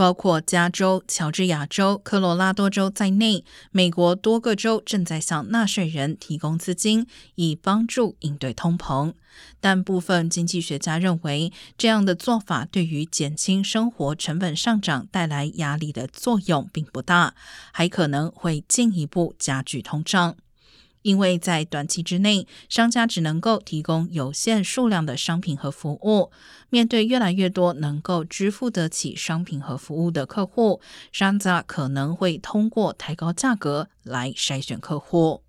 [0.00, 9.12] 包括加州、乔治亚州、科罗拉多州在内，美国多个州正在向纳税人提供资金，以帮助应对通膨。
[9.60, 17.34] 但部分经济学家认为，这样的做法对于减轻生活成本上涨带来压力的作用并不大，
[17.70, 20.34] 还可能会进一步加剧通胀。
[21.02, 26.30] 因为在短期之内，商家只能够提供有限数量的商品和服务。
[26.68, 35.42] 面对越来越多能够支付得起商品和服务的客户，商家可能会通过抬高价格来筛选客户。